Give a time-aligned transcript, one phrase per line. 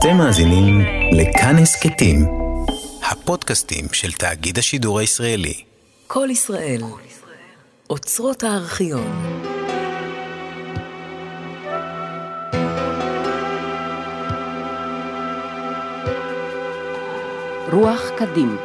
[0.00, 0.80] אתם מאזינים
[1.12, 2.26] לכאן הסכתים,
[3.10, 5.64] הפודקאסטים של תאגיד השידור הישראלי.
[6.06, 6.82] כל ישראל,
[7.90, 9.34] אוצרות הארכיון.
[17.72, 18.56] רוח קדים,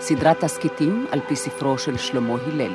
[0.00, 2.74] סדרת תסכיתים על פי ספרו של שלמה הלל.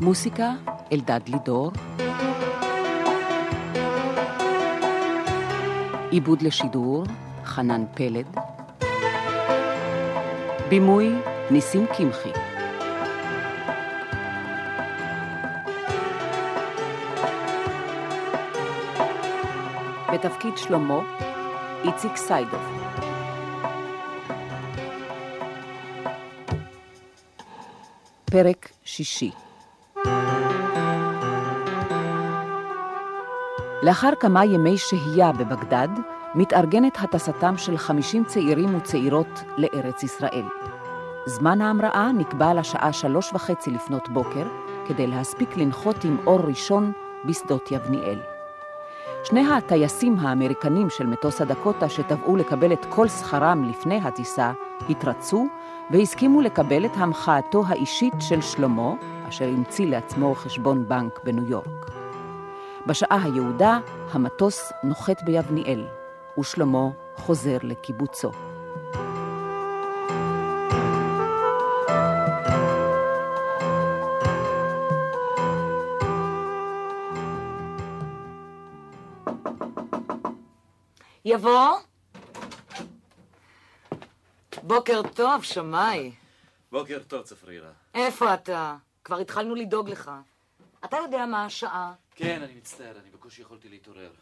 [0.00, 0.52] מוסיקה
[0.94, 1.70] אלדד לידור.
[6.10, 7.04] עיבוד לשידור
[7.44, 8.26] חנן פלד.
[10.68, 11.12] בימוי
[11.50, 12.30] ניסים קמחי.
[20.12, 20.98] בתפקיד שלמה,
[21.84, 22.62] איציק סיידוף.
[28.24, 29.30] פרק שישי
[33.84, 35.88] לאחר כמה ימי שהייה בבגדד,
[36.34, 40.44] מתארגנת הטסתם של 50 צעירים וצעירות לארץ ישראל.
[41.26, 44.46] זמן ההמראה נקבע לשעה שלוש וחצי לפנות בוקר,
[44.88, 46.92] כדי להספיק לנחות עם אור ראשון
[47.24, 48.18] בשדות יבניאל.
[49.24, 54.52] שני הטייסים האמריקנים של מטוס הדקוטה שטבעו לקבל את כל שכרם לפני הטיסה,
[54.88, 55.46] התרצו
[55.90, 58.92] והסכימו לקבל את המחאתו האישית של שלמה,
[59.28, 61.93] אשר המציא לעצמו חשבון בנק בניו יורק.
[62.86, 63.78] בשעה היעודה,
[64.12, 65.86] המטוס נוחת ביבניאל,
[66.38, 68.30] ושלמה חוזר לקיבוצו.
[81.24, 81.78] יבוא?
[84.62, 86.12] בוקר טוב, שמאי.
[86.72, 87.70] בוקר טוב, צפרירה.
[87.94, 88.76] איפה אתה?
[89.04, 90.10] כבר התחלנו לדאוג לך.
[90.84, 91.94] אתה יודע מה השעה?
[92.14, 94.12] כן, אני מצטער, אני בקושי יכולתי להתעורר.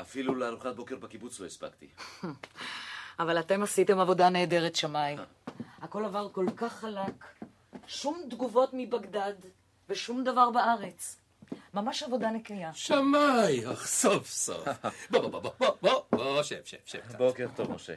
[0.00, 1.88] אפילו לארוחת בוקר בקיבוץ לא הספקתי.
[3.18, 5.16] אבל אתם עשיתם עבודה נהדרת, שמאי.
[5.78, 7.24] הכל עבר כל כך חלק.
[7.86, 9.34] שום תגובות מבגדד
[9.88, 11.20] ושום דבר בארץ.
[11.74, 12.74] ממש עבודה נקייה.
[12.74, 14.68] שמאי, אך סוף סוף.
[15.10, 17.00] בוא, בוא, בוא, בוא, בוא, בוא, שב, שב, שב.
[17.00, 17.18] קצת.
[17.18, 17.94] בוקר טוב, משה.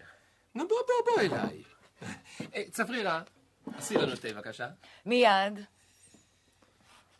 [0.55, 1.63] נו, בוא, בוא, בוא אליי.
[2.55, 3.21] אה, צפרירה,
[3.77, 4.67] עשי לנו תה, בבקשה.
[5.05, 5.59] מיד.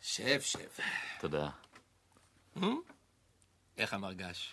[0.00, 0.68] שב, שב.
[1.20, 1.48] תודה.
[3.78, 4.52] איך המרגש?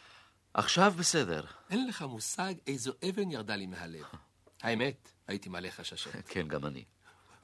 [0.54, 1.46] עכשיו בסדר.
[1.70, 4.04] אין לך מושג איזו אבן ירדה לי מהלב.
[4.64, 6.14] האמת, הייתי מלא חששות.
[6.32, 6.84] כן, גם אני.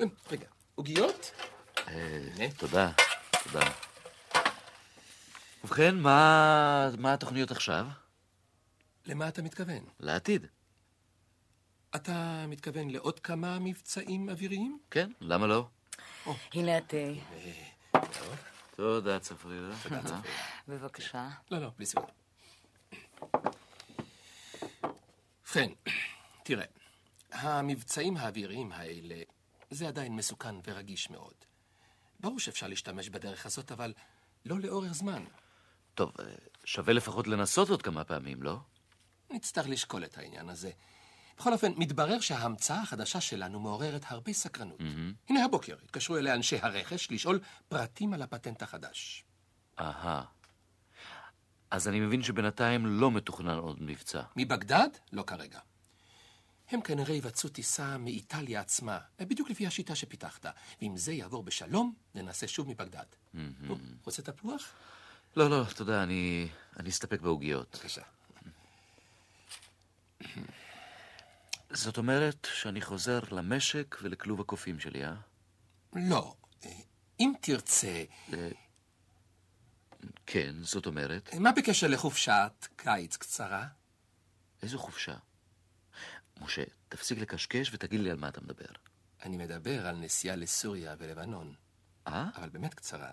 [0.01, 1.31] אה, רגע, עוגיות?
[1.87, 2.47] אה.
[2.57, 2.91] תודה,
[3.43, 3.71] תודה.
[5.63, 7.87] ובכן, מה מה התוכניות עכשיו?
[9.05, 9.85] למה אתה מתכוון?
[9.99, 10.47] לעתיד.
[11.95, 14.79] אתה מתכוון לעוד כמה מבצעים אוויריים?
[14.91, 15.67] כן, למה לא?
[16.53, 16.97] הנה התה.
[18.75, 19.75] תודה, צפרירה.
[20.67, 21.29] בבקשה.
[21.51, 22.01] לא, לא, בלי סיבה.
[25.53, 25.71] ובכן,
[26.43, 26.65] תראה,
[27.31, 29.15] המבצעים האוויריים האלה,
[29.69, 31.33] זה עדיין מסוכן ורגיש מאוד.
[32.19, 33.93] ברור שאפשר להשתמש בדרך הזאת, אבל
[34.45, 35.23] לא לאורך זמן.
[35.95, 36.25] טוב, אה,
[36.65, 38.57] שווה לפחות לנסות עוד כמה פעמים, לא?
[39.29, 40.71] נצטרך לשקול את העניין הזה.
[41.37, 44.79] בכל אופן, מתברר שההמצאה החדשה שלנו מעוררת הרבה סקרנות.
[45.29, 47.39] הנה הבוקר, התקשרו אליה אנשי הרכש לשאול
[47.69, 49.23] פרטים על הפטנט החדש.
[49.79, 50.23] אהה.
[51.71, 54.21] אז אני מבין שבינתיים לא מתוכנן עוד מבצע.
[54.35, 54.89] מבגדד?
[55.11, 55.59] לא כרגע.
[56.69, 60.45] הם כנראה יבצעו טיסה מאיטליה עצמה, בדיוק לפי השיטה שפיתחת.
[60.81, 63.05] ואם זה יעבור בשלום, ננסה שוב מבגדד.
[63.33, 64.73] נו, רוצה תפוח?
[65.35, 66.47] לא, לא, תודה, אני
[66.79, 67.75] אני אסתפק בעוגיות.
[67.75, 68.01] בבקשה.
[71.73, 75.13] זאת אומרת שאני חוזר למשק ולכלוב הקופים שלי, אה?
[75.95, 76.35] לא.
[77.19, 78.03] אם תרצה,
[80.25, 81.33] כן, זאת אומרת.
[81.33, 83.67] מה בקשר לחופשת קיץ קצרה?
[84.63, 85.15] איזו חופשה?
[86.41, 88.65] משה, תפסיק לקשקש ותגיד לי על מה אתה מדבר.
[89.23, 91.53] אני מדבר על נסיעה לסוריה ולבנון,
[92.07, 92.29] אה?
[92.35, 93.11] אבל באמת קצרה.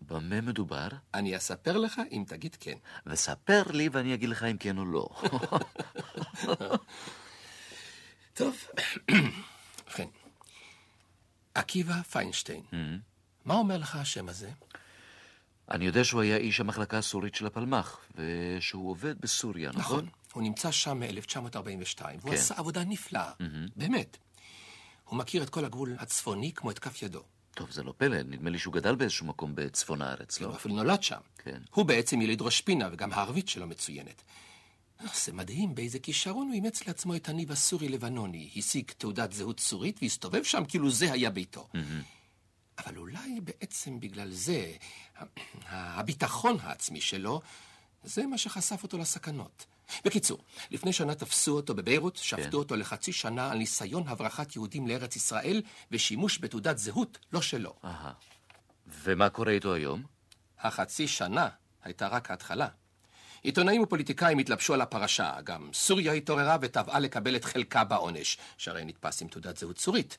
[0.00, 0.88] במה מדובר?
[1.14, 2.76] אני אספר לך אם תגיד כן.
[3.06, 5.08] וספר לי ואני אגיד לך אם כן או לא.
[8.40, 8.56] טוב,
[9.86, 10.08] ובכן,
[11.54, 12.62] עקיבא פיינשטיין,
[13.44, 14.50] מה אומר לך השם הזה?
[15.70, 19.80] אני יודע שהוא היה איש המחלקה הסורית של הפלמ"ח, ושהוא עובד בסוריה, נכון?
[19.80, 22.36] נכון, הוא נמצא שם מ-1942, והוא כן.
[22.36, 23.32] עשה עבודה נפלאה,
[23.76, 24.16] באמת.
[25.04, 27.22] הוא מכיר את כל הגבול הצפוני כמו את כף ידו.
[27.54, 30.56] טוב, זה לא פלא, נדמה לי שהוא גדל באיזשהו מקום בצפון הארץ, הוא לא?
[30.56, 31.20] אפילו נולד שם.
[31.38, 31.62] כן.
[31.70, 34.22] הוא בעצם יליד ראש פינה, וגם הערבית שלו מצוינת.
[35.14, 40.42] זה מדהים באיזה כישרון הוא אימץ לעצמו את הניב הסורי-לבנוני, השיג תעודת זהות סורית והסתובב
[40.42, 41.68] שם כאילו זה היה ביתו.
[42.78, 44.72] אבל אולי בעצם בגלל זה,
[45.68, 47.40] הביטחון העצמי שלו,
[48.04, 49.66] זה מה שחשף אותו לסכנות.
[50.04, 50.38] בקיצור,
[50.70, 52.56] לפני שנה תפסו אותו בביירות, שפטו כן.
[52.56, 57.74] אותו לחצי שנה על ניסיון הברחת יהודים לארץ ישראל ושימוש בתעודת זהות לא שלו.
[57.84, 58.12] אהה.
[58.86, 60.02] ומה קורה איתו היום?
[60.58, 61.48] החצי שנה
[61.82, 62.68] הייתה רק ההתחלה.
[63.42, 69.22] עיתונאים ופוליטיקאים התלבשו על הפרשה, גם סוריה התעוררה ותבעה לקבל את חלקה בעונש, שהרי נתפס
[69.22, 70.16] עם תעודת זהות סורית.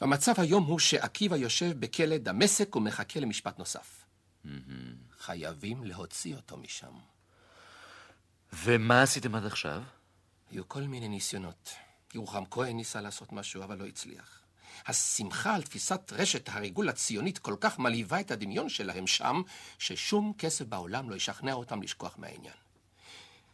[0.00, 4.04] והמצב היום הוא שעקיבא יושב בכלא דמשק ומחכה למשפט נוסף.
[5.18, 6.92] חייבים להוציא אותו משם.
[8.52, 9.82] ומה עשיתם עד עכשיו?
[10.50, 11.70] היו כל מיני ניסיונות.
[12.14, 14.39] ירוחם כהן ניסה לעשות משהו, אבל לא הצליח.
[14.86, 19.42] השמחה על תפיסת רשת הריגול הציונית כל כך מלהיבה את הדמיון שלהם שם,
[19.78, 22.54] ששום כסף בעולם לא ישכנע אותם לשכוח מהעניין.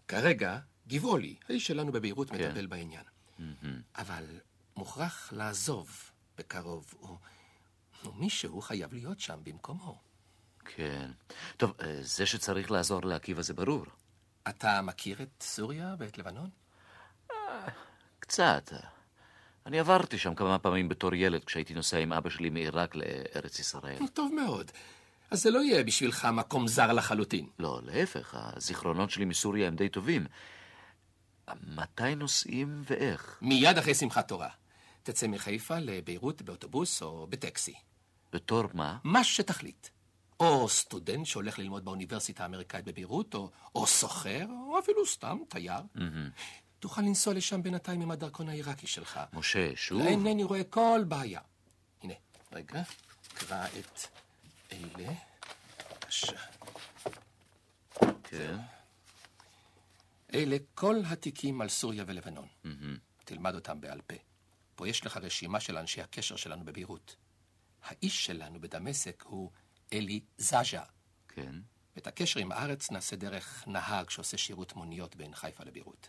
[0.08, 0.58] כרגע,
[0.88, 2.48] גבעולי, האיש שלנו בביירות, כן.
[2.48, 3.04] מטפל בעניין.
[3.38, 3.66] Mm-hmm.
[3.96, 4.24] אבל
[4.76, 7.16] מוכרח לעזוב בקרוב, או,
[8.04, 9.98] או מישהו חייב להיות שם במקומו.
[10.64, 11.10] כן.
[11.56, 13.84] טוב, אה, זה שצריך לעזור לעקיבא זה ברור.
[14.48, 16.50] אתה מכיר את סוריה ואת לבנון?
[17.30, 17.66] אה,
[18.20, 18.72] קצת.
[19.66, 24.06] אני עברתי שם כמה פעמים בתור ילד כשהייתי נוסע עם אבא שלי מעיראק לארץ ישראל.
[24.14, 24.70] טוב מאוד.
[25.30, 27.46] אז זה לא יהיה בשבילך מקום זר לחלוטין.
[27.58, 30.26] לא, להפך, הזיכרונות שלי מסוריה הם די טובים.
[31.66, 33.38] מתי נוסעים ואיך?
[33.42, 34.48] מיד אחרי שמחת תורה.
[35.02, 37.74] תצא מחיפה לביירות באוטובוס או בטקסי.
[38.32, 38.96] בתור מה?
[39.04, 39.88] מה שתחליט.
[40.40, 45.80] או סטודנט שהולך ללמוד באוניברסיטה האמריקאית בביירות, או, או סוחר, או אפילו סתם תייר.
[45.96, 46.00] Mm-hmm.
[46.86, 49.20] תוכל לנסוע לשם בינתיים עם הדרכון העיראקי שלך.
[49.32, 50.02] משה, שוב?
[50.02, 51.40] אינני רואה כל בעיה.
[52.02, 52.14] הנה,
[52.52, 52.82] רגע,
[53.34, 54.00] קרא את
[54.72, 55.12] אלה.
[55.90, 56.36] בבקשה.
[58.24, 58.56] כן.
[60.34, 62.48] אלה כל התיקים על סוריה ולבנון.
[62.64, 62.98] Mm-hmm.
[63.24, 64.16] תלמד אותם בעל פה.
[64.74, 67.16] פה יש לך רשימה של אנשי הקשר שלנו בביירות.
[67.84, 69.50] האיש שלנו בדמשק הוא
[69.92, 70.82] אלי זאז'ה.
[71.28, 71.54] כן.
[71.96, 76.08] ואת הקשר עם הארץ נעשה דרך נהג שעושה שירות מוניות בין חיפה לביירות.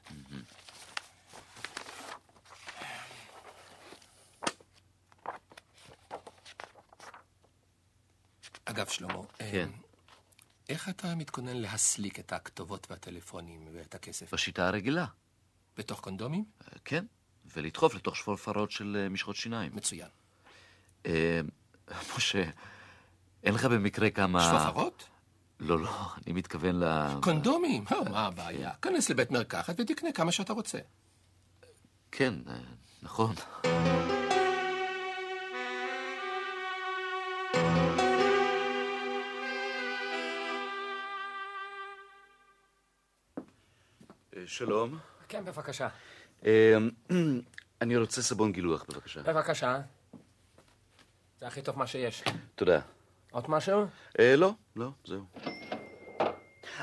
[8.66, 9.70] אגב, שלמה, כן.
[10.70, 14.34] איך אתה מתכונן להסליק את הכתובות והטלפונים ואת הכסף?
[14.34, 15.06] בשיטה הרגילה.
[15.78, 16.46] בתוך קונדומים?
[16.62, 17.06] אה, כן,
[17.56, 19.76] ולדחוף לתוך שפורפרות של אה, משחות שיניים.
[19.76, 20.10] מצוין.
[21.06, 21.42] אה,
[22.18, 22.44] משה,
[23.44, 24.44] אין לך במקרה כמה...
[24.44, 25.08] שפופרות?
[25.60, 25.90] לא, לא,
[26.26, 27.08] אני מתכוון ל...
[27.22, 27.84] קונדומים?
[27.92, 28.72] אה, מה הבעיה?
[28.82, 30.78] כנס לבית מרקחת ותקנה כמה שאתה רוצה.
[32.12, 32.54] כן, אה,
[33.02, 33.36] נכון.
[44.38, 44.98] אה, שלום.
[45.28, 45.88] כן, בבקשה.
[47.82, 49.24] אני רוצה סבון גילוח, בבקשה.
[49.24, 49.82] בבקשה.
[51.40, 52.24] זה הכי טוב מה שיש.
[52.56, 52.97] תודה.
[53.32, 53.86] עוד משהו?
[54.20, 55.26] אה, לא, לא, זהו.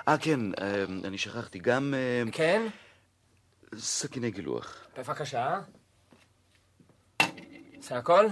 [0.09, 1.95] אה, כן, אה, אני שכחתי, גם...
[1.97, 2.67] אה, כן?
[3.77, 4.87] סכיני גילוח.
[4.99, 5.61] בבקשה.
[7.81, 8.27] זה הכל?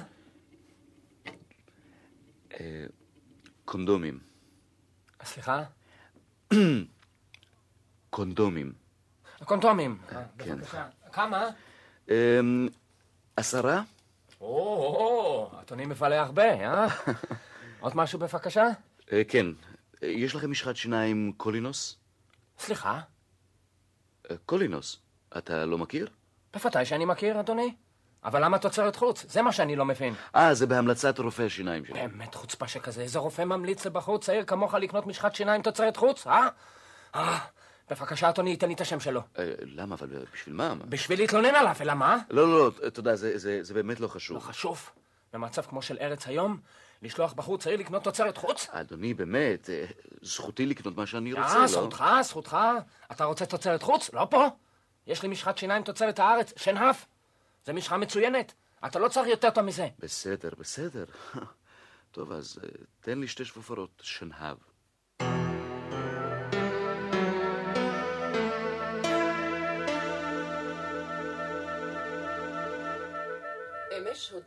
[2.60, 2.84] אה,
[3.64, 4.18] קונדומים.
[5.24, 5.62] סליחה?
[8.10, 8.72] קונדומים.
[9.44, 10.58] קונדומים, אה, כן.
[11.12, 11.48] כמה?
[12.10, 12.40] אה,
[13.36, 13.82] עשרה?
[14.40, 16.86] או, אדוני מבלה הרבה, אה?
[17.82, 18.66] עוד משהו בבקשה?
[19.12, 19.46] אה, כן.
[20.02, 21.96] אה, יש לכם משחת שיניים קולינוס?
[22.58, 23.00] סליחה?
[24.30, 24.98] אה, קולינוס.
[25.38, 26.08] אתה לא מכיר?
[26.54, 27.74] בוודאי שאני מכיר, אדוני.
[28.24, 29.24] אבל למה תוצרת חוץ?
[29.28, 30.14] זה מה שאני לא מבין.
[30.36, 31.94] אה, זה בהמלצת רופא השיניים שלי.
[31.94, 33.02] באמת חוצפה שכזה.
[33.02, 36.48] איזה רופא ממליץ לבחור צעיר כמוך לקנות משחת שיניים תוצרת חוץ, אה?
[37.14, 37.38] אה,
[37.90, 39.20] בבקשה, אדוני, תן לי את השם שלו.
[39.38, 39.94] אה, למה?
[39.94, 40.74] אבל בשביל מה?
[40.88, 42.18] בשביל להתלונן עליו, אלא מה?
[42.30, 44.34] לא, לא, לא, תודה, זה, זה, זה באמת לא חשוב.
[44.34, 44.90] לא חשוב.
[45.32, 46.60] במצב כמו של ארץ היום,
[47.02, 48.68] לשלוח בחור צעיר לקנות תוצרת חוץ?
[48.70, 49.84] אדוני, באמת, אה,
[50.22, 51.60] זכותי לקנות מה שאני רוצה, לא?
[51.60, 52.56] אה, זכותך, זכותך.
[53.12, 54.10] אתה רוצה תוצרת חוץ?
[54.12, 54.46] לא פה.
[55.06, 57.06] יש לי משחת שיניים תוצרת הארץ, שנהף.
[57.64, 58.52] זה משחה מצוינת.
[58.86, 59.88] אתה לא צריך יותר טוב מזה.
[59.98, 61.04] בסדר, בסדר.
[62.12, 62.68] טוב, אז אה,
[63.00, 64.56] תן לי שתי שפופרות, שנהב.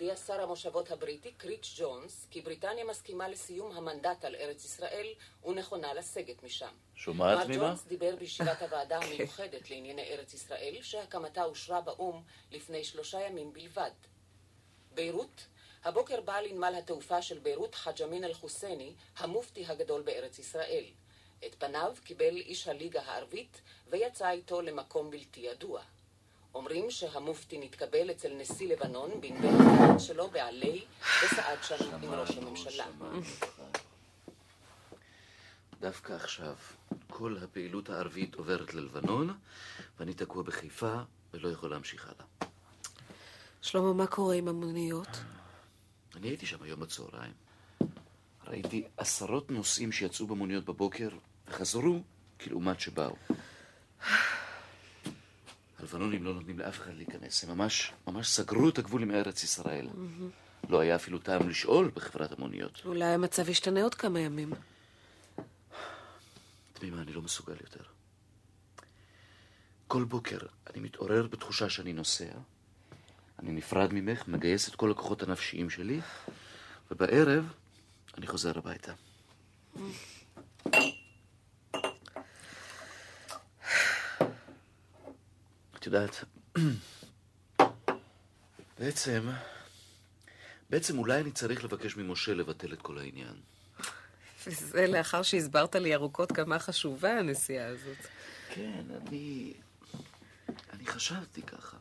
[0.06, 5.08] הודיע שר המושבות הבריטי קריץ' ג'ונס כי בריטניה מסכימה לסיום המנדט על ארץ ישראל
[5.46, 6.74] ונכונה לסגת משם.
[6.96, 13.22] שומעת מר ג'ונס דיבר בישיבת הוועדה המיוחדת לענייני ארץ ישראל שהקמתה אושרה באו"ם לפני שלושה
[13.22, 13.92] ימים בלבד.
[14.94, 15.48] ביירות
[15.84, 20.86] הבוקר בא לנמל התעופה של ביירות חאג' אמין אל-חוסייני, המופתי הגדול בארץ ישראל.
[21.46, 25.82] את פניו קיבל איש הליגה הערבית ויצא איתו למקום בלתי ידוע.
[26.56, 30.86] אומרים שהמופתי נתקבל אצל נשיא לבנון בנווה הקהל שלו בעלי
[31.24, 32.86] וסעד שם עם ראש הממשלה.
[35.80, 36.56] דווקא עכשיו,
[37.10, 39.38] כל הפעילות הערבית עוברת ללבנון,
[40.00, 40.96] ואני תקוע בחיפה
[41.34, 42.52] ולא יכול להמשיך הלאה.
[43.62, 45.08] שלמה, מה קורה עם המוניות?
[46.16, 47.34] אני הייתי שם היום בצהריים.
[48.48, 51.10] ראיתי עשרות נוסעים שיצאו במוניות בבוקר
[51.48, 52.02] וחזרו
[52.40, 53.16] כלעומת שבאו.
[55.80, 59.88] הלבנונים לא נותנים לאף אחד להיכנס, הם ממש, ממש סגרו את הגבול עם ארץ ישראל.
[60.70, 62.82] לא היה אפילו טעם לשאול בחברת המוניות.
[62.86, 64.54] אולי המצב ישתנה עוד כמה ימים.
[66.74, 67.84] תמימה, אני לא מסוגל יותר.
[69.88, 70.38] כל בוקר
[70.70, 72.32] אני מתעורר בתחושה שאני נוסע,
[73.40, 76.02] אני נפרד ממך, מגייס את כל הכוחות הנפשיים שלי,
[76.92, 77.54] ובערב
[78.18, 78.94] אני חוזר הביתה.
[85.86, 86.24] את יודעת,
[88.80, 89.30] בעצם,
[90.70, 93.36] בעצם אולי אני צריך לבקש ממשה לבטל את כל העניין.
[94.48, 97.98] וזה לאחר שהסברת לי ארוכות כמה חשובה הנסיעה הזאת.
[98.54, 99.54] כן, אני...
[100.74, 101.78] אני חשבתי ככה.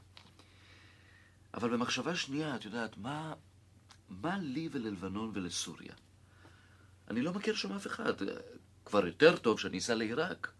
[1.55, 3.35] אבל במחשבה שנייה, את יודעת, מה...
[4.09, 5.93] מה לי וללבנון ולסוריה?
[7.11, 8.13] אני לא מכיר שם אף אחד.
[8.85, 10.53] כבר יותר טוב שאני אסע לעיראק.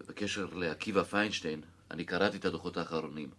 [0.00, 3.30] ובקשר לעקיבא פיינשטיין, אני קראתי את הדוחות האחרונים.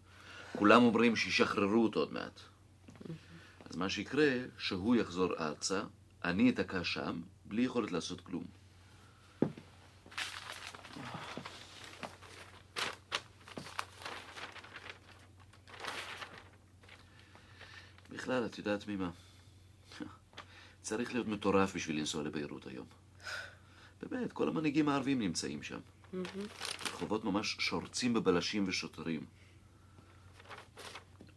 [0.57, 2.39] כולם אומרים שישחררו אותו עוד מעט.
[3.69, 5.81] אז מה שיקרה, שהוא יחזור ארצה,
[6.23, 8.43] אני אתקע שם, בלי יכולת לעשות כלום.
[18.09, 19.09] בכלל, את יודעת ממה?
[20.81, 22.85] צריך להיות מטורף בשביל לנסוע לביירות היום.
[24.09, 25.79] באמת, כל המנהיגים הערבים נמצאים שם.
[27.01, 29.25] רחובות ממש שורצים בבלשים ושוטרים.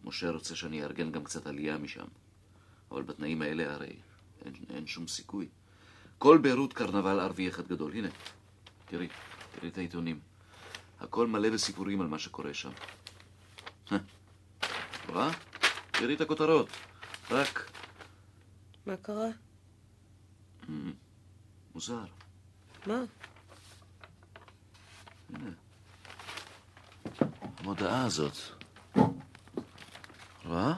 [0.04, 2.04] משה רוצה שאני אארגן גם קצת עלייה משם.
[2.90, 3.96] אבל בתנאים האלה הרי
[4.44, 5.48] אין, אין שום סיכוי.
[6.18, 7.92] כל ביירות קרנבל ערבי אחד גדול.
[7.92, 8.08] הנה,
[8.86, 9.08] תראי,
[9.54, 10.20] תראי את העיתונים.
[11.00, 12.72] הכל מלא בסיפורים על מה שקורה שם.
[15.08, 15.30] רואה?
[15.90, 16.68] תראי את הכותרות.
[17.30, 17.70] רק
[18.86, 19.28] מה קרה?
[21.74, 22.04] מוזר.
[22.86, 23.02] מה?
[27.58, 28.36] המודעה הזאת.
[30.44, 30.74] רואה?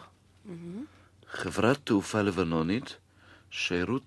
[1.30, 2.96] חברת תעופה לבנונית,
[3.50, 4.02] שירות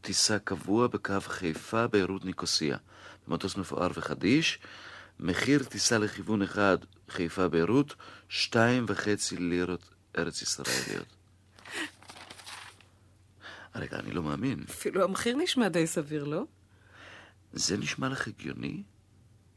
[0.00, 2.76] טיסה קבוע בקו חיפה, ביירות ניקוסיה.
[3.28, 4.58] במטוס מפואר וחדיש,
[5.20, 6.78] מחיר טיסה לכיוון אחד,
[7.08, 7.94] חיפה ביירות,
[8.28, 11.06] שתיים וחצי לירות ארץ ישראליות.
[13.74, 14.64] רגע, אני לא מאמין.
[14.70, 16.44] אפילו המחיר נשמע די סביר, לא?
[17.52, 18.82] זה נשמע לך הגיוני?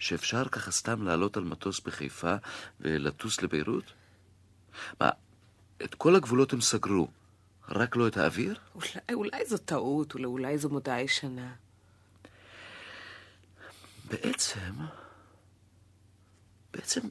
[0.04, 2.36] שאפשר ככה סתם לעלות על מטוס בחיפה
[2.80, 3.94] ולטוס לביירות?
[5.02, 5.10] מה,
[5.84, 7.08] את כל הגבולות הם סגרו,
[7.70, 8.60] רק לא את האוויר?
[8.76, 11.54] אולי, אולי זו טעות, אולי, אולי זו מודעה ישנה.
[14.06, 14.74] בעצם,
[16.74, 17.02] בעצם,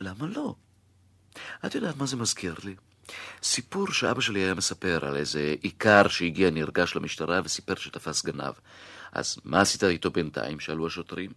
[0.00, 0.54] למה לא?
[1.66, 2.76] את יודעת מה זה מזכיר לי?
[3.42, 8.54] סיפור שאבא שלי היה מספר על איזה איכר שהגיע נרגש למשטרה וסיפר שתפס גנב.
[9.12, 10.60] אז מה עשית איתו בינתיים?
[10.60, 11.32] שאלו השוטרים.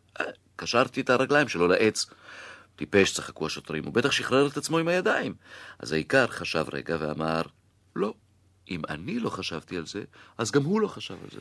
[0.60, 2.06] "אה, קשרתי את הרגליים שלו לעץ.
[2.76, 5.34] טיפש, צחקו השוטרים, הוא בטח שחרר את עצמו עם הידיים.
[5.80, 7.42] אז האיכר חשב רגע ואמר,
[7.96, 8.14] לא,
[8.72, 10.04] אם אני לא חשבתי על זה,
[10.38, 11.40] אז גם הוא לא חשב על זה.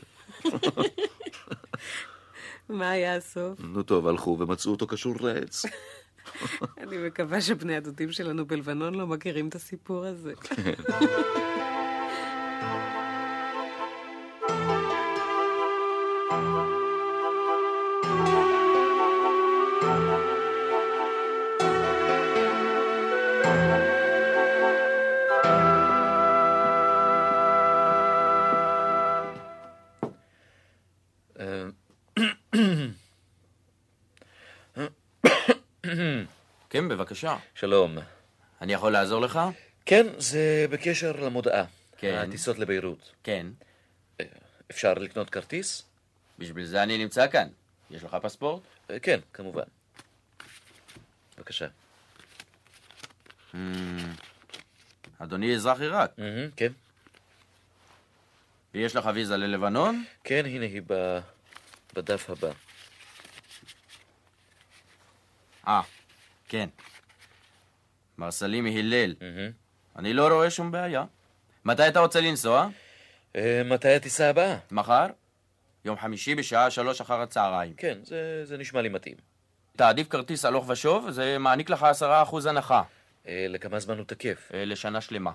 [2.69, 3.59] מה היה הסוף?
[3.59, 5.65] נו טוב, הלכו ומצאו אותו קשור לעץ.
[6.83, 10.33] אני מקווה שבני הדודים שלנו בלבנון לא מכירים את הסיפור הזה.
[36.75, 37.37] כן, בבקשה.
[37.53, 37.97] שלום.
[38.61, 39.39] אני יכול לעזור לך?
[39.85, 41.63] כן, זה בקשר למודעה.
[41.97, 42.25] כן.
[42.27, 43.11] הטיסות לביירות.
[43.23, 43.47] כן.
[44.71, 45.83] אפשר לקנות כרטיס?
[46.39, 47.47] בשביל זה אני נמצא כאן.
[47.91, 48.61] יש לך פספורט?
[48.89, 49.63] אה, כן, כמובן.
[51.37, 51.67] בבקשה.
[53.53, 53.57] Hmm,
[55.19, 56.11] אדוני אזרח עיראק,
[56.55, 56.71] כן.
[58.73, 60.03] ויש לך ויזה ללבנון?
[60.23, 61.19] כן, הנה היא ב-
[61.93, 62.51] בדף הבא.
[65.67, 65.81] אה,
[66.49, 66.69] כן.
[68.17, 69.15] מר סלימי הלל.
[69.95, 71.05] אני לא רואה שום בעיה.
[71.65, 72.67] מתי אתה רוצה לנסוע?
[73.35, 74.57] אה, מתי הטיסה הבאה?
[74.71, 75.05] מחר?
[75.85, 77.73] יום חמישי בשעה שלוש אחר הצהריים.
[77.73, 79.15] כן, זה, זה נשמע לי מתאים.
[79.75, 82.83] תעדיף כרטיס הלוך ושוב, זה מעניק לך עשרה אחוז הנחה.
[83.27, 84.51] אה, לכמה זמן הוא תקף?
[84.53, 85.31] אה, לשנה שלמה.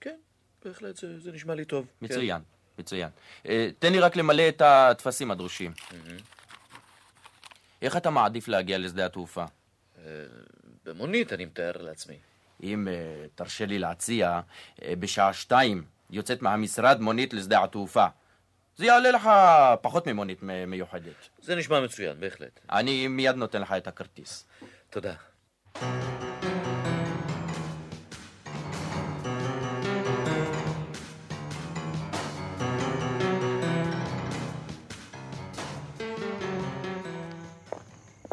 [0.00, 0.16] כן,
[0.64, 1.86] בהחלט, זה, זה נשמע לי טוב.
[2.02, 2.42] מצוין,
[2.78, 3.08] מצוין.
[3.48, 5.72] אה, תן לי רק למלא את הטפסים הדרושים.
[7.82, 9.44] איך אתה מעדיף להגיע לשדה התעופה?
[10.06, 10.24] אה,
[10.84, 12.18] במונית, אני מתאר לעצמי.
[12.62, 14.40] אם אה, תרשה לי להציע,
[14.82, 18.06] אה, בשעה שתיים יוצאת מהמשרד מונית לשדה התעופה.
[18.76, 19.30] זה יעלה לך
[19.82, 21.28] פחות ממונית מיוחדת.
[21.42, 22.60] זה נשמע מצוין, בהחלט.
[22.70, 24.46] אני מיד נותן לך את הכרטיס.
[24.90, 25.14] תודה.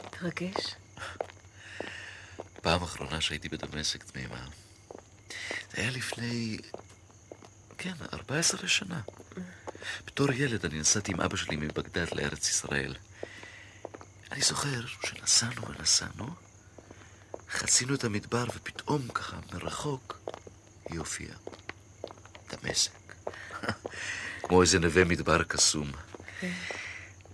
[0.05, 0.86] מתרגש?
[2.61, 4.47] פעם אחרונה שהייתי בדמשק תמימה,
[5.71, 6.57] זה היה לפני,
[7.77, 9.01] כן, 14 שנה.
[10.05, 12.95] בתור ילד אני נסעתי עם אבא שלי מבגדד לארץ ישראל.
[14.31, 16.29] אני זוכר שנסענו ונסענו,
[17.49, 20.19] חצינו את המדבר ופתאום ככה מרחוק
[20.89, 21.37] היא הופיעה.
[22.49, 22.91] דמשק.
[24.43, 25.91] כמו איזה נווה מדבר קסום.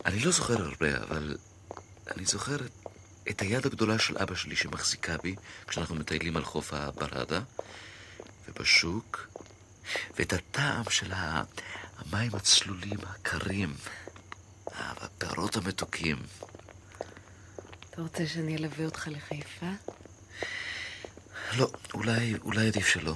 [0.05, 1.37] אני לא זוכר הרבה, אבל
[2.15, 2.82] אני זוכר את,
[3.29, 5.35] את היד הגדולה של אבא שלי שמחזיקה בי
[5.67, 7.41] כשאנחנו מטיילים על חוף הברדה,
[8.47, 9.27] ובשוק,
[10.17, 13.73] ואת הטעם של המים הצלולים, הקרים,
[14.75, 16.17] והפירות המתוקים.
[17.89, 19.65] אתה רוצה שאני אלווה אותך לחיפה?
[21.57, 23.15] לא, אולי, אולי עדיף שלא.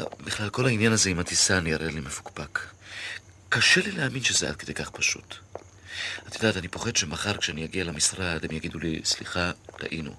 [0.00, 2.60] לא, בכלל, כל העניין הזה עם הטיסה נראה לי מפוקפק.
[3.48, 5.34] קשה לי להאמין שזה עד כדי כך פשוט.
[6.28, 10.14] את יודעת, אני פוחד שמחר כשאני אגיע למשרד הם יגידו לי, סליחה, טעינו.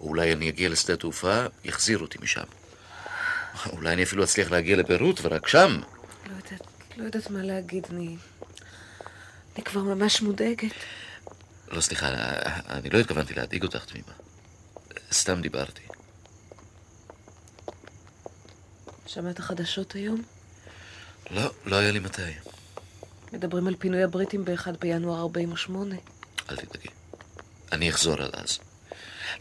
[0.00, 2.44] או אולי אני אגיע לשדה התעופה, יחזירו אותי משם.
[3.72, 5.80] אולי אני אפילו אצליח להגיע לביירות ורק שם.
[6.26, 6.66] לא יודעת,
[6.96, 8.16] לא יודעת מה להגיד, אני...
[9.56, 10.72] אני כבר ממש מודאגת.
[11.70, 12.08] לא, סליחה,
[12.68, 14.12] אני לא התכוונתי להדאיג אותך תמימה.
[15.12, 15.82] סתם דיברתי.
[19.06, 20.22] שמעת חדשות היום?
[21.30, 22.22] לא, לא היה לי מתי.
[23.32, 25.94] מדברים על פינוי הבריטים ב-1 בינואר 48.
[26.50, 26.88] אל תדאגי.
[27.72, 28.58] אני אחזור עד אז.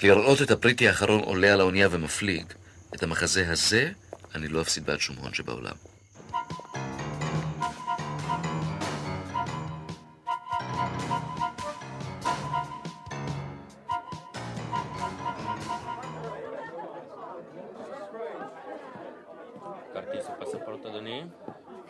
[0.04, 2.46] לראות את הבריטי האחרון עולה על האונייה ומפליג,
[2.96, 3.92] את המחזה הזה,
[4.36, 5.76] אני לא אפסיד בעד שום הון שבעולם.
[19.94, 21.24] כרטיס ופספורט, אדוני.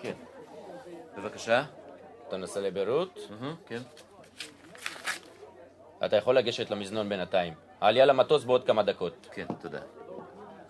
[0.01, 0.13] כן.
[1.17, 1.63] בבקשה.
[2.27, 3.19] אתה נוסע לביירות?
[3.65, 3.79] כן.
[6.05, 7.53] אתה יכול לגשת למזנון בינתיים.
[7.81, 9.27] העלייה למטוס בעוד כמה דקות.
[9.31, 9.79] כן, תודה.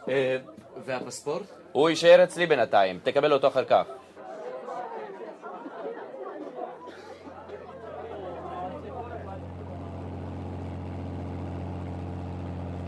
[0.09, 0.37] אה,
[0.85, 1.43] והפספורט?
[1.71, 3.83] הוא יישאר אצלי בינתיים, תקבל אותו אחר כך.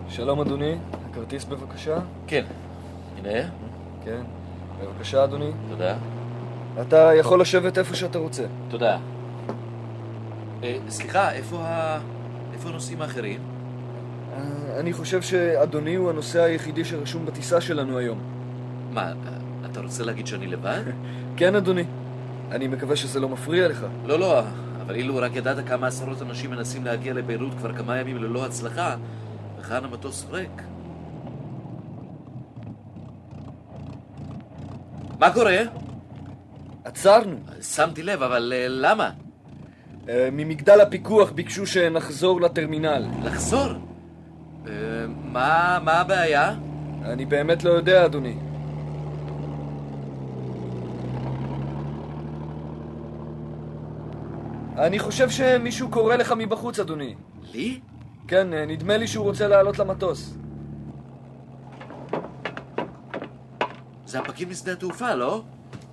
[0.09, 0.77] שלום אדוני,
[1.09, 1.99] הכרטיס בבקשה?
[2.27, 2.45] כן.
[3.17, 3.49] הנה.
[4.05, 4.21] כן.
[4.81, 5.51] בבקשה אדוני.
[5.69, 5.97] תודה.
[6.81, 8.43] אתה יכול לשבת איפה שאתה רוצה.
[8.69, 8.97] תודה.
[10.63, 11.99] אה, סליחה, איפה ה...
[12.53, 13.39] איפה הנושאים האחרים?
[14.33, 18.19] אה, אני חושב שאדוני הוא הנוסע היחידי שרשום בטיסה שלנו היום.
[18.91, 19.13] מה, אה,
[19.71, 20.81] אתה רוצה להגיד שאני לבד?
[21.37, 21.83] כן אדוני.
[22.51, 23.85] אני מקווה שזה לא מפריע לך.
[24.05, 24.39] לא, לא,
[24.81, 28.95] אבל אילו רק ידעת כמה עשרות אנשים מנסים להגיע לביירות כבר כמה ימים ללא הצלחה,
[29.59, 30.61] וכאן המטוס ריק.
[35.19, 35.57] מה קורה?
[36.89, 37.35] עצרנו.
[37.61, 39.09] שמתי לב, אבל אה, למה?
[40.09, 43.07] אה, ממגדל הפיקוח ביקשו שנחזור לטרמינל.
[43.23, 43.67] לחזור?
[44.67, 44.71] אה,
[45.07, 46.55] מה, מה הבעיה?
[47.03, 48.37] אני באמת לא יודע, אדוני.
[54.77, 57.15] אני חושב שמישהו קורא לך מבחוץ, אדוני.
[57.53, 57.79] לי?
[58.27, 60.33] כן, אה, נדמה לי שהוא רוצה לעלות למטוס.
[64.05, 65.43] זה הפקיד משדה התעופה, לא?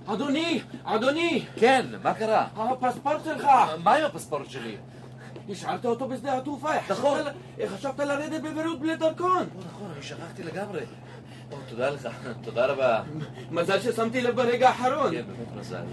[0.07, 2.47] אדוני, אדוני, כן, מה קרה?
[2.57, 3.47] הפספורט שלך.
[3.83, 4.77] מה עם הפספורט שלי?
[5.49, 6.69] השארת אותו בשדה התעופה.
[6.89, 7.19] נכון.
[7.75, 9.45] חשבת- לרדת בבירות בלי דרכון.
[9.67, 10.79] נכון, אני שכחתי לגמרי.
[11.69, 12.07] תודה לך,
[12.45, 13.01] תודה רבה.
[13.51, 15.11] מזל ששמתי לב ברגע האחרון.
[15.11, 15.83] כן, באמת מזל.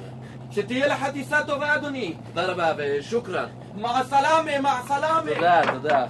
[0.50, 2.14] שתהיה לך טיסה טובה, אדוני.
[2.29, 3.48] תודה רבה ושוכרן.
[3.74, 5.22] מע סלאמה, מע סלאמה.
[5.35, 6.07] תודה, תודה.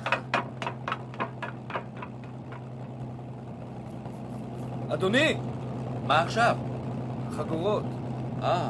[4.95, 5.37] אדוני!
[6.07, 6.57] מה עכשיו?
[7.37, 7.83] חגורות.
[8.45, 8.69] אה,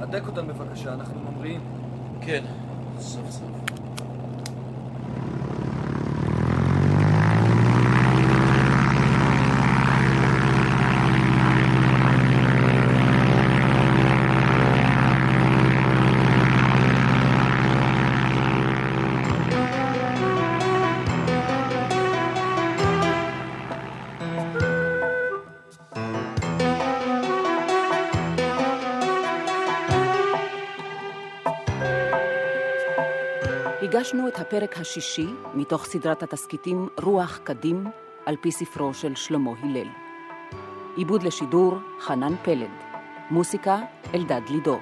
[0.00, 1.60] הדק אותן בבקשה, אנחנו ממריאים.
[2.20, 2.44] כן,
[2.98, 3.63] סוף סוף.
[33.94, 37.84] הגשנו את הפרק השישי מתוך סדרת התסכיתים רוח קדים
[38.26, 39.88] על פי ספרו של שלמה הלל.
[40.96, 42.70] עיבוד לשידור חנן פלד,
[43.30, 43.78] מוסיקה
[44.14, 44.78] אלדד לידור.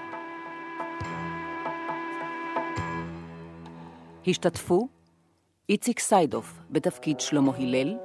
[4.26, 4.88] השתתפו
[5.68, 7.96] איציק סיידוף בתפקיד שלמה הלל,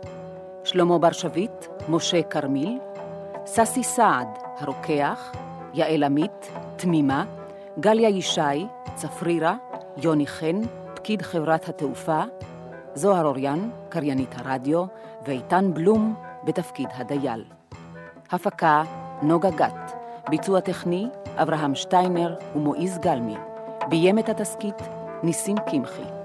[0.63, 2.77] שלמה בר שביט, משה כרמיל,
[3.45, 5.31] ססי סעד, הרוקח,
[5.73, 7.25] יעל עמית, תמימה,
[7.79, 8.65] גליה ישי,
[8.95, 9.55] צפרירה,
[9.97, 10.61] יוני חן,
[11.07, 12.21] פקיד חברת התעופה,
[12.93, 14.85] זוהר אוריאן, קריינית הרדיו,
[15.25, 17.45] ואיתן בלום בתפקיד הדייל.
[18.31, 18.83] הפקה
[19.21, 19.91] נוגה גת,
[20.29, 23.35] ביצוע טכני אברהם שטיינר ומועיז גלמי,
[23.89, 24.81] ביים את התסכית
[25.23, 26.16] ניסים קמחי.